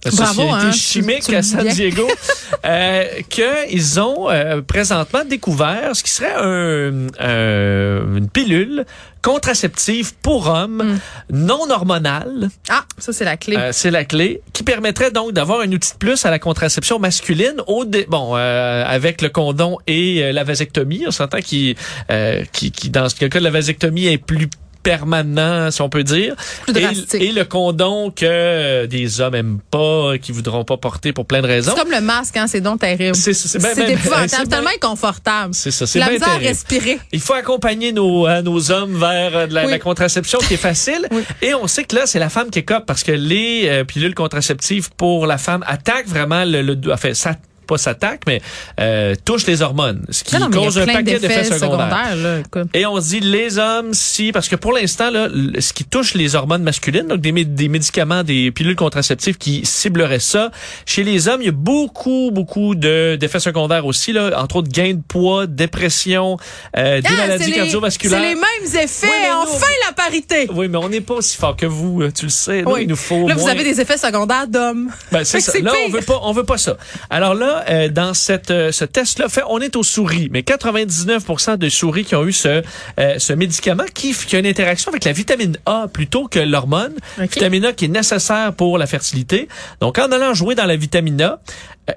La 0.05 0.11
Bravo, 0.13 0.33
société 0.43 0.51
hein, 0.67 0.73
chimique 0.73 1.23
tu 1.25 1.37
à 1.37 1.43
San. 1.43 1.67
Diego, 1.69 2.09
euh, 2.65 3.05
qu'ils 3.29 4.01
ont 4.01 4.31
euh, 4.31 4.63
présentement 4.63 5.25
découvert 5.25 5.95
ce 5.95 6.03
qui 6.03 6.11
serait 6.11 6.33
un, 6.37 7.07
un- 7.19 8.17
une 8.17 8.29
pilule 8.33 8.87
contraceptive 9.23 10.15
pour 10.23 10.47
hommes 10.49 10.99
non 11.31 11.71
hormonale. 11.71 12.49
Ah, 12.71 12.85
ça, 12.97 13.13
c'est 13.13 13.27
la 13.27 13.37
clé. 13.37 13.57
Euh, 13.57 13.69
c'est 13.73 13.91
la 13.91 14.07
clé 14.07 14.41
qui 14.55 14.63
permettrait 14.63 15.11
donc 15.11 15.33
d'avoir 15.33 15.61
un 15.61 15.71
outil 15.73 15.93
de 15.93 15.99
plus 15.99 16.25
à 16.25 16.31
la 16.31 16.39
contraception 16.39 16.99
masculine 16.99 17.57
au 17.67 17.85
dé- 17.85 18.07
bon 18.09 18.33
euh, 18.37 18.85
avec 18.87 19.21
le 19.21 19.29
condom 19.29 19.77
et 19.87 20.23
euh, 20.25 20.33
la 20.33 20.43
vasectomie 20.45 21.05
on 21.07 21.11
s'entend 21.11 21.41
qui 21.41 21.77
euh, 22.11 22.43
qui 22.53 22.73
qui 22.73 22.89
dans 22.89 23.05
le 23.05 23.29
cas 23.29 23.39
de 23.39 23.45
la 23.45 23.51
vasectomie 23.51 24.07
est 24.07 24.19
plus 24.19 24.49
permanent 24.83 25.71
si 25.71 25.81
on 25.83 25.89
peut 25.89 26.05
dire 26.05 26.35
et, 26.69 27.17
et 27.29 27.33
le 27.33 27.45
condom 27.45 28.11
que 28.11 28.25
euh, 28.27 28.87
des 28.87 29.21
hommes 29.21 29.35
aiment 29.35 29.59
pas 29.71 30.19
qui 30.21 30.33
voudront 30.33 30.65
pas 30.65 30.77
porter 30.77 31.13
pour 31.13 31.27
plein 31.27 31.43
de 31.43 31.47
raisons 31.47 31.73
c'est 31.77 31.83
comme 31.83 31.91
le 31.93 32.01
masque, 32.01 32.37
hein, 32.37 32.47
c'est 32.47 32.61
donc 32.61 32.81
terrible. 32.81 33.15
C'est- 33.15 33.59
ben- 33.59 33.75
ben- 33.77 33.91
épouvantable, 33.91 34.49
tellement 34.49 34.71
inconfortable. 34.75 35.55
c'est 35.55 35.71
ça 35.71 35.87
c'est 35.87 35.99
La 35.99 36.11
misère 36.11 36.29
à 36.29 36.37
respirer. 36.39 36.99
Il 37.13 37.21
faut 37.21 37.35
accompagner 37.35 37.93
nos, 37.93 38.27
euh, 38.27 38.43
nos 38.43 38.71
hommes 38.71 38.99
vers 38.99 39.37
euh, 39.37 39.47
de 39.47 39.55
la, 39.55 39.65
Oui. 39.67 39.71
la 39.71 39.79
contraception 39.79 40.39
qui 40.39 40.55
est 40.55 40.59
facile. 40.59 41.07
Oui. 41.11 41.23
Et 41.43 41.55
on 41.55 41.67
sait 41.67 41.85
que 41.85 41.97
là, 41.97 42.03
c'est 42.07 42.19
la 42.19 42.29
femme 42.29 42.51
qui 42.51 42.65
cop 42.65 42.85
parce 42.87 43.03
que 43.03 43.13
les 43.13 43.69
euh, 43.69 43.85
pilules 43.85 44.15
contraceptives 44.15 44.91
pour 44.97 45.27
la 45.27 45.39
femme 45.39 45.65
attaquent 45.67 46.09
vraiment 46.09 46.45
le... 46.45 46.63
le 46.63 46.77
enfin, 46.93 47.15
ça 47.15 47.35
pas 47.71 47.79
s'attaque, 47.79 48.23
mais 48.27 48.43
euh, 48.81 49.15
touche 49.25 49.47
les 49.47 49.63
hormones, 49.63 50.05
ce 50.11 50.25
qui 50.25 50.37
Non, 50.37 50.51
cause 50.51 50.79
un 50.79 50.87
paquet 50.87 51.19
d'effets 51.19 51.45
secondaires. 51.45 52.17
là. 52.17 52.39
Et 52.75 52.85
on 52.87 53.01
se 53.01 53.09
dit 53.09 53.21
les 53.21 53.59
hommes 53.59 53.95
si 53.95 54.33
parce 54.33 54.49
que 54.49 54.57
pour 54.57 54.73
l'instant 54.73 55.11
là 55.11 55.29
ce 55.59 55.73
qui 55.73 55.85
touche 55.85 56.15
les 56.15 56.35
hormones 56.35 56.63
masculines 56.63 57.07
donc 57.07 57.21
des, 57.21 57.33
des 57.45 57.69
médicaments 57.69 58.23
des 58.25 58.51
pilules 58.51 58.77
contraceptives 58.77 59.39
qui 59.39 59.65
cibleraient 59.65 60.19
ça 60.21 60.51
chez 60.87 61.03
les 61.05 61.29
hommes 61.29 61.43
il 61.43 61.47
y 61.47 61.49
a 61.49 61.53
beaucoup 61.53 62.31
beaucoup 62.33 62.75
de 62.75 63.17
d'effets 63.21 63.41
secondaires 63.41 63.87
aussi 63.87 64.13
là 64.13 64.31
entre 64.43 64.57
autres 64.57 64.69
gain 64.71 64.95
de 64.95 65.03
poids 65.07 65.47
dépression 65.47 66.37
euh, 66.77 67.01
des 67.01 67.09
Ah, 67.11 67.17
maladies 67.27 67.53
cardiovasculaires 67.53 68.21
C'est 68.21 68.29
les 68.29 68.35
mêmes 68.35 68.85
effets. 68.85 69.07
Oui, 69.07 69.13
mais 69.23 69.29
nous, 69.31 69.55
enfin, 69.55 69.67
la 69.87 69.93
parité. 69.93 70.49
oui, 70.53 70.69
mais 70.69 70.79
on 70.79 70.89
n'est 70.89 71.01
pas 71.01 71.15
aussi 71.15 71.37
fort 71.37 71.57
que 71.57 71.67
vous, 71.67 72.03
euh, 72.03 72.11
tu 72.13 72.25
le 72.27 72.31
sais. 72.31 72.63
Oui. 72.67 72.83
il 72.83 72.89
nous 72.89 72.97
faut 72.97 73.29
Là, 73.29 73.35
vous 73.35 73.49
avez 73.49 73.65
des 73.65 73.81
effets 73.81 73.97
secondaires 73.99 74.47
d'hommes. 74.49 74.91
Ben, 75.13 75.25
c'est 75.25 75.41
ça. 75.51 75.59
Là, 75.61 75.73
on 75.87 75.91
veut 75.91 76.01
pas, 76.03 76.19
on 76.23 76.33
veut 76.33 76.45
pas 76.45 76.59
ça. 76.59 76.77
Alors 77.11 77.35
là, 77.35 77.60
euh, 77.69 77.89
dans 77.89 78.15
cette, 78.15 78.51
euh, 78.51 78.73
ce 78.73 78.85
test-là, 78.85 79.29
fait, 79.29 79.43
on 79.49 79.59
est 79.59 79.77
aux 79.77 79.83
souris, 79.83 80.29
mais 80.31 80.41
99% 80.41 81.57
de 81.57 81.69
souris 81.69 82.05
qui 82.05 82.15
ont 82.15 82.25
eu 82.25 82.33
ce, 82.33 82.63
euh, 82.99 83.19
ce 83.19 83.33
médicament 83.33 83.85
qui, 83.93 84.15
qui 84.15 84.37
a 84.37 84.39
une 84.39 84.47
interaction 84.47 84.91
avec 84.91 85.05
la 85.05 85.13
vitamine 85.13 85.57
A 85.67 85.87
plutôt 85.93 86.29
que 86.29 86.39
l'hormone. 86.39 86.95
Vitamine 87.19 87.67
A 87.67 87.73
qui 87.73 87.87
est 87.87 87.89
nécessaire 87.89 88.53
pour 88.55 88.79
la 88.79 88.87
fertilité. 88.87 89.49
Donc, 89.81 89.99
en 89.99 90.11
allant 90.13 90.35
jouer 90.35 90.55
dans 90.55 90.67
la 90.67 90.77
vitamine 90.77 91.21
A, 91.23 91.41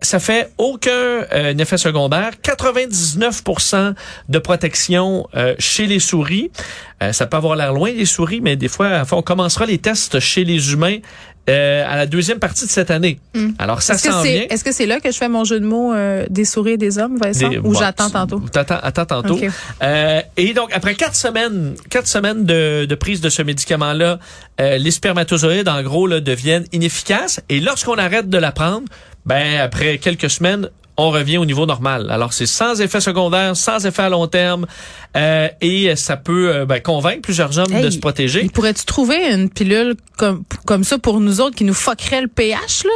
Ça 0.02 0.20
fait 0.20 0.52
aucun 0.58 0.90
euh, 0.92 1.58
effet 1.58 1.78
secondaire. 1.78 2.32
99% 2.44 3.94
de 4.30 4.40
protection 4.40 5.28
euh, 5.36 5.56
chez 5.60 5.86
les 5.86 6.00
souris. 6.00 6.52
Euh, 7.02 7.12
ça 7.12 7.26
peut 7.28 7.38
avoir 7.38 7.56
l'air 7.56 7.74
loin 7.74 7.92
les 7.92 8.06
souris, 8.06 8.42
mais 8.42 8.56
des 8.56 8.68
fois, 8.68 8.90
enfin, 9.02 9.18
on 9.18 9.22
commencera 9.22 9.66
les 9.66 9.78
tests 9.78 10.20
chez 10.20 10.44
les 10.44 10.72
humains 10.74 10.98
euh, 11.50 11.84
à 11.86 11.98
la 11.98 12.06
deuxième 12.06 12.40
partie 12.40 12.66
de 12.66 12.72
cette 12.72 12.90
année. 12.90 13.20
Alors 13.60 13.82
ça 13.82 13.98
s'en 13.98 14.22
vient. 14.22 14.46
est-ce 14.50 14.64
que 14.64 14.72
c'est 14.72 14.86
là 14.86 15.02
que 15.02 15.12
je 15.12 15.18
fais 15.18 15.28
mon 15.28 15.44
jeu 15.44 15.60
de 15.60 15.66
mots 15.66 15.94
euh, 15.94 16.26
des 16.30 16.46
souris 16.46 16.72
et 16.74 16.78
des 16.78 16.98
hommes, 17.00 17.18
Vincent, 17.18 17.50
Des- 17.50 17.58
ou 17.58 17.64
bon, 17.64 17.74
j'attends 17.74 18.10
tantôt? 18.10 18.40
T'attends, 18.40 18.80
attends 18.82 19.06
tantôt. 19.06 19.38
Euh, 19.82 20.22
et 20.38 20.54
donc, 20.54 20.72
après 20.74 20.96
quatre 20.96 21.16
semaines, 21.16 21.76
quatre 21.90 22.08
semaines 22.08 22.46
de, 22.46 22.86
de 22.86 22.96
prise 22.96 23.20
de 23.20 23.28
ce 23.30 23.42
médicament-là, 23.42 24.20
euh, 24.62 24.78
les 24.78 24.92
spermatozoïdes, 24.92 25.68
en 25.68 25.82
gros, 25.84 26.08
là, 26.08 26.22
deviennent 26.22 26.66
inefficaces. 26.72 27.42
Et 27.50 27.60
lorsqu'on 27.60 27.96
arrête 27.96 28.30
de 28.30 28.38
la 28.38 28.54
prendre, 28.54 28.84
ben, 29.26 29.60
après 29.60 29.98
quelques 29.98 30.30
semaines, 30.30 30.70
on 30.96 31.10
revient 31.10 31.40
au 31.40 31.46
niveau 31.46 31.66
normal. 31.66 32.08
Alors, 32.12 32.34
c'est 32.34 32.46
sans 32.46 32.80
effet 32.80 33.02
secondaire, 33.02 33.56
sans 33.58 33.84
effet 33.86 34.04
à 34.04 34.10
long 34.10 34.28
terme, 34.28 34.68
euh, 35.18 35.48
et 35.60 35.96
ça 35.96 36.18
peut 36.18 36.50
euh, 36.54 36.66
ben, 36.66 36.80
convaincre 36.82 37.22
plusieurs 37.24 37.58
hommes 37.58 37.82
de 37.82 37.90
se 37.90 37.98
protéger. 37.98 38.42
Il 38.44 38.52
pourrais-tu 38.52 38.86
trouver 38.86 39.32
une 39.34 39.50
pilule 39.50 39.96
comme, 40.18 40.44
comme 40.66 40.84
ça 40.84 41.00
pour 41.00 41.20
nous 41.20 41.42
autres 41.42 41.56
qui 41.56 41.64
nous 41.64 41.74
fuckerait 41.74 42.22
le 42.22 42.28
pH, 42.28 42.84
là? 42.84 42.92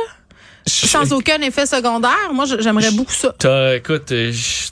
Sans 0.67 1.11
aucun 1.13 1.39
effet 1.41 1.65
secondaire? 1.65 2.11
Moi, 2.33 2.45
j'aimerais 2.59 2.91
beaucoup 2.91 3.13
ça. 3.13 3.33
T'as- 3.39 3.77
écoute, 3.77 4.11
euh, 4.11 4.31
je- 4.31 4.67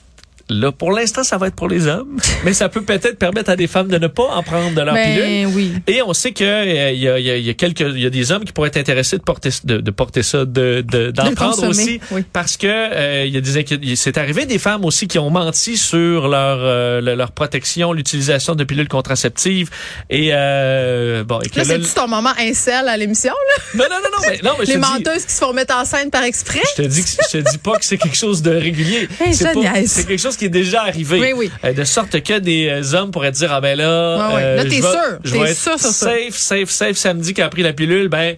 là, 0.49 0.71
pour 0.71 0.91
l'instant, 0.91 1.23
ça 1.23 1.37
va 1.37 1.47
être 1.47 1.55
pour 1.55 1.67
les 1.67 1.87
hommes, 1.87 2.17
mais 2.45 2.53
ça 2.53 2.69
peut 2.69 2.81
peut-être 2.81 3.17
permettre 3.17 3.49
à 3.49 3.55
des 3.55 3.67
femmes 3.67 3.87
de 3.87 3.97
ne 3.97 4.07
pas 4.07 4.23
en 4.23 4.43
prendre 4.43 4.73
de 4.75 4.81
leur 4.81 4.95
pilule. 4.95 5.21
Ben 5.21 5.51
oui. 5.53 5.71
Et 5.87 6.01
on 6.01 6.13
sait 6.13 6.31
que 6.31 6.43
euh, 6.43 6.91
y, 6.91 7.07
a, 7.07 7.19
il 7.19 7.25
y 7.25 7.31
a- 7.31 7.37
il 7.37 7.45
y 7.45 7.49
a 7.49 7.53
quelques, 7.53 7.81
il 7.81 7.99
y 7.99 8.05
a 8.05 8.09
des 8.09 8.31
hommes 8.31 8.45
qui 8.45 8.51
pourraient 8.53 8.67
être 8.69 8.77
intéressés 8.77 9.17
de 9.17 9.23
porter, 9.23 9.49
de, 9.63 9.77
de 9.77 9.91
porter 9.91 10.23
ça, 10.23 10.45
de, 10.45 10.83
de- 10.87 11.11
d'en 11.11 11.29
De 11.29 11.35
prendre 11.35 11.67
aussi, 11.67 11.99
oui. 12.11 12.23
parce 12.33 12.57
que 12.57 12.67
euh, 12.67 13.25
il 13.25 13.33
y 13.33 13.37
a 13.37 13.41
des. 13.41 13.95
C'est 13.95 14.17
arrivé 14.17 14.45
des 14.45 14.59
femmes 14.59 14.85
aussi 14.85 15.07
qui 15.07 15.19
ont 15.19 15.29
menti 15.29 15.77
sur 15.77 16.27
leur 16.27 16.59
euh, 16.61 17.01
le- 17.01 17.15
leur 17.15 17.31
protection, 17.31 17.93
l'utilisation 17.93 18.55
de 18.55 18.63
pilules 18.63 18.87
contraceptives 18.87 19.69
et 20.09 20.29
euh, 20.33 21.23
bon. 21.23 21.39
Et 21.41 21.49
que 21.49 21.57
Là, 21.57 21.63
là, 21.63 21.69
c'est-tu 21.75 21.93
ton 21.93 22.07
moment 22.07 22.33
incel 22.39 22.87
à 22.87 22.97
l'émission, 22.97 23.33
là? 23.33 23.63
non 23.75 23.85
non 23.89 23.95
non 24.01 24.09
non 24.11 24.27
mais 24.29 24.39
non 24.43 24.51
mais 24.59 24.65
je 24.65 24.71
Les 24.71 24.77
dis- 24.77 24.81
menteuses 24.81 25.25
qui 25.25 25.33
se 25.33 25.39
font 25.39 25.53
mettre 25.53 25.75
en 25.75 25.85
scène 25.85 26.09
par 26.09 26.23
exprès? 26.23 26.61
je 26.77 26.83
te 26.83 26.87
dis 26.87 27.03
que 27.03 27.09
je 27.09 27.37
te 27.39 27.49
dis 27.49 27.57
pas 27.57 27.77
que 27.77 27.85
c'est 27.85 27.97
quelque 27.97 28.17
chose 28.17 28.41
de 28.41 28.51
régulier. 28.51 29.07
Hey, 29.19 29.33
c'est 29.33 29.53
c'est 29.87 30.07
quelque 30.07 30.19
chose 30.21 30.34
qui 30.37 30.45
est 30.45 30.49
déjà 30.49 30.81
arrivé. 30.83 31.19
Oui, 31.19 31.33
oui. 31.35 31.51
Euh, 31.63 31.73
de 31.73 31.83
sorte 31.83 32.21
que 32.21 32.39
des 32.39 32.67
euh, 32.69 32.95
hommes 32.97 33.11
pourraient 33.11 33.31
dire 33.31 33.51
ah 33.53 33.61
ben 33.61 33.77
là, 33.77 34.29
Ouais, 34.29 34.35
ouais. 34.35 34.41
euh, 34.43 34.55
Là, 34.57 34.63
je 34.63 34.69
t'es 34.69 34.81
sûr. 34.81 35.43
T'es 35.45 35.53
sûr 35.53 35.79
sur 35.79 35.89
ça. 35.91 36.09
safe, 36.11 36.35
safe, 36.35 36.69
safe 36.69 36.97
samedi 36.97 37.33
qui 37.33 37.41
a 37.41 37.49
pris 37.49 37.63
la 37.63 37.73
pilule, 37.73 38.07
ben 38.07 38.35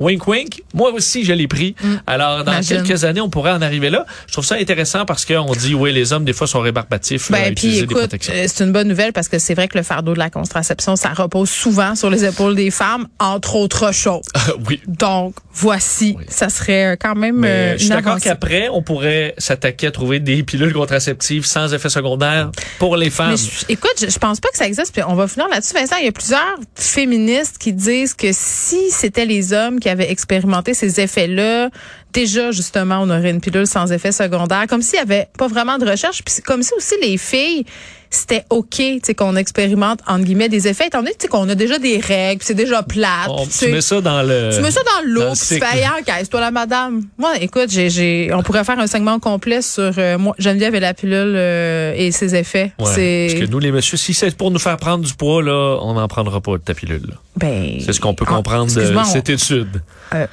Wink 0.00 0.26
wink, 0.26 0.62
moi 0.74 0.92
aussi 0.92 1.24
je 1.24 1.32
l'ai 1.32 1.48
pris. 1.48 1.74
Alors 2.06 2.44
dans 2.44 2.52
Mm. 2.52 2.54
Imagine. 2.58 2.82
quelques 2.84 3.04
années 3.04 3.20
on 3.20 3.30
pourrait 3.30 3.52
en 3.52 3.62
arriver 3.62 3.90
là. 3.90 4.06
Je 4.26 4.32
trouve 4.32 4.44
ça 4.44 4.54
intéressant 4.56 5.04
parce 5.04 5.24
qu'on 5.24 5.52
dit 5.52 5.74
oui 5.74 5.92
les 5.92 6.12
hommes 6.12 6.24
des 6.24 6.32
fois 6.32 6.46
sont 6.46 6.60
rébarbatifs 6.60 7.30
là, 7.30 7.38
à 7.38 7.40
Ben, 7.42 7.54
puis 7.54 7.66
utiliser 7.68 7.78
des 7.80 7.84
écoute, 7.92 7.98
protections. 7.98 8.32
euh, 8.36 8.44
c'est 8.46 8.64
une 8.64 8.72
bonne 8.72 8.88
nouvelle 8.88 9.12
parce 9.12 9.28
que 9.28 9.38
c'est 9.38 9.54
vrai 9.54 9.68
que 9.68 9.76
le 9.76 9.84
fardeau 9.84 10.14
de 10.14 10.18
la 10.18 10.30
contraception, 10.30 10.96
ça 10.96 11.10
repose 11.10 11.50
souvent 11.50 11.94
sur 11.94 12.10
les 12.10 12.24
épaules 12.24 12.54
des 12.54 12.70
femmes, 12.70 13.08
entre 13.18 13.56
autres 13.56 13.92
choses. 13.92 14.22
oui. 14.68 14.80
Donc, 14.86 15.34
voici, 15.52 16.16
ça 16.28 16.48
serait 16.48 16.92
euh, 16.92 16.96
quand 16.98 17.14
même 17.14 17.36
Mais 17.36 17.48
euh, 17.48 17.72
je 17.74 17.78
suis 17.78 17.88
d'accord 17.88 18.18
qu'après, 18.20 18.68
on 18.70 18.82
pourrait 18.82 19.34
s'attaquer 19.38 19.88
à 19.88 19.90
trouver 19.90 20.20
des 20.20 20.42
pilules 20.42 20.72
contraceptives 20.72 21.44
sans 21.44 21.72
effet 21.74 21.88
secondaire 21.88 22.50
pour 22.78 22.96
les 22.96 23.10
femmes. 23.10 23.30
Mais 23.32 23.36
je- 23.36 23.64
écoute, 23.68 23.94
je, 24.00 24.08
je 24.08 24.18
pense 24.18 24.40
pas 24.40 24.48
que 24.50 24.56
ça 24.58 24.66
existe. 24.66 24.92
Puis 24.92 25.02
on 25.06 25.14
va 25.14 25.26
finir 25.28 25.48
là-dessus, 25.48 25.74
Vincent. 25.74 25.96
Il 26.00 26.04
y 26.06 26.08
a 26.08 26.12
plusieurs 26.12 26.56
féministes 26.74 27.58
qui 27.58 27.72
disent 27.72 28.14
que 28.14 28.28
si 28.32 28.90
c'était 28.90 29.26
les 29.26 29.52
hommes 29.52 29.80
qui 29.80 29.87
avaient 29.88 30.10
expérimenté 30.10 30.74
ces 30.74 31.00
effets-là, 31.00 31.70
déjà 32.12 32.50
justement, 32.50 33.00
on 33.02 33.10
aurait 33.10 33.30
une 33.30 33.40
pilule 33.40 33.66
sans 33.66 33.90
effet 33.92 34.12
secondaire, 34.12 34.66
comme 34.68 34.82
s'il 34.82 34.98
y 34.98 35.02
avait 35.02 35.28
pas 35.38 35.48
vraiment 35.48 35.78
de 35.78 35.88
recherche. 35.88 36.22
Puis 36.24 36.36
comme 36.44 36.62
si 36.62 36.72
aussi 36.76 36.94
les 37.02 37.18
filles 37.18 37.64
c'était 38.10 38.44
OK, 38.48 38.70
tu 38.76 39.00
sais, 39.04 39.14
qu'on 39.14 39.36
expérimente, 39.36 40.00
entre 40.06 40.24
guillemets, 40.24 40.48
des 40.48 40.66
effets, 40.66 40.86
étant 40.86 41.00
donné, 41.00 41.10
tu 41.10 41.16
sais, 41.24 41.28
qu'on 41.28 41.46
a 41.50 41.54
déjà 41.54 41.78
des 41.78 41.98
règles, 42.00 42.38
puis 42.38 42.46
c'est 42.46 42.54
déjà 42.54 42.82
plate. 42.82 43.28
On- 43.28 43.46
tu 43.46 43.68
mets 43.70 43.82
ça 43.82 44.00
dans 44.00 44.22
le. 44.22 44.48
tu 44.56 44.62
mets 44.62 44.70
ça 44.70 44.80
dans 44.82 45.06
l'eau, 45.06 45.20
le 45.20 45.26
puis 45.32 45.58
tu 45.58 45.60
fais, 45.62 45.84
encaisse-toi 45.86 46.40
la 46.40 46.50
madame. 46.50 47.02
Moi, 47.18 47.32
écoute, 47.42 47.68
j'ai, 47.68 48.30
on 48.32 48.42
pourrait 48.42 48.64
faire 48.64 48.78
un 48.78 48.86
segment 48.86 49.18
complet 49.18 49.60
sur 49.60 49.92
euh, 49.98 50.16
moi, 50.16 50.34
Geneviève 50.38 50.74
et 50.74 50.80
la 50.80 50.94
pilule 50.94 51.34
euh, 51.36 51.92
et 51.94 52.10
ses 52.10 52.34
effets. 52.34 52.72
Ouais, 52.78 52.86
c'est, 52.94 53.26
Parce 53.32 53.44
que 53.44 53.50
nous, 53.52 53.58
les 53.58 53.72
messieurs, 53.72 53.98
si 53.98 54.14
c'est 54.14 54.34
pour 54.34 54.50
nous 54.50 54.58
faire 54.58 54.78
prendre 54.78 55.04
du 55.04 55.12
poids, 55.12 55.42
là, 55.42 55.76
on 55.82 55.92
n'en 55.92 56.08
prendra 56.08 56.40
pas 56.40 56.52
de 56.52 56.62
ta 56.62 56.72
pilule. 56.72 57.12
ben, 57.36 57.78
C'est 57.84 57.92
ce 57.92 58.00
qu'on 58.00 58.14
peut 58.14 58.24
comprendre 58.24 58.72
de 58.74 58.96
on- 58.96 59.04
cette 59.04 59.28
étude. 59.28 59.82
Euh, 60.14 60.26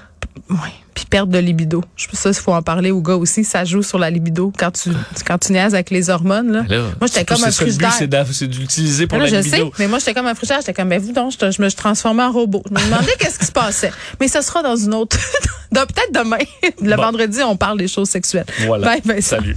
oui. 0.50 0.70
Puis 0.94 1.06
perte 1.06 1.30
de 1.30 1.40
libido. 1.40 1.84
Je 1.98 2.08
pense 2.08 2.20
ça, 2.20 2.30
il 2.30 2.36
faut 2.36 2.54
en 2.54 2.62
parler 2.62 2.92
aux 2.92 3.02
gars 3.02 3.16
aussi. 3.16 3.44
Ça 3.44 3.66
joue 3.66 3.84
sur 3.84 4.00
la 4.00 4.10
libido 4.10 4.54
quand 4.58 4.72
tu, 4.72 4.92
quand 5.26 5.38
tu 5.38 5.52
niaises 5.52 5.74
avec 5.74 5.90
les 5.90 6.10
hormones. 6.10 6.52
Là. 6.52 6.64
Moi, 6.70 7.08
j'étais 7.08 7.26
comme 7.26 7.44
un 7.44 7.52
frigidaire. 7.52 7.94
c'est 8.32 8.48
d'utiliser 8.48 9.06
pour 9.08 9.18
la 9.18 9.26
je 9.26 9.36
libido. 9.36 9.58
sais, 9.58 9.72
mais 9.80 9.88
moi, 9.88 10.00
j'étais 10.00 10.14
comme 10.14 10.28
un 10.28 10.36
frigidaire. 10.36 10.62
J'étais 10.62 10.74
comme, 10.74 10.90
ben, 10.90 11.02
vous 11.02 11.12
donc, 11.12 11.34
je, 11.40 11.62
me 11.62 11.70
suis 11.70 11.78
transformée 11.78 12.24
en 12.24 12.32
robot. 12.32 12.64
Je 12.70 12.74
me 12.74 12.86
demandais 12.86 13.12
qu'est-ce 13.20 13.40
qui 13.40 13.46
se 13.46 13.52
passait. 13.52 13.92
Mais 14.22 14.30
ce 14.30 14.42
sera 14.42 14.64
dans 14.64 14.76
une 14.78 14.94
autre. 14.94 15.18
Peut-être 15.72 16.14
demain. 16.14 16.38
Le 16.82 16.96
Bon. 16.96 17.02
vendredi, 17.02 17.40
on 17.44 17.58
parle 17.58 17.78
des 17.78 17.90
choses 17.90 18.10
sexuelles. 18.10 18.46
Voilà. 18.66 18.88
Bye, 18.88 19.02
Vincent. 19.04 19.36
Salut. 19.38 19.56